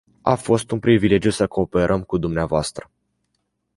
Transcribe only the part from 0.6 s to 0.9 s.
un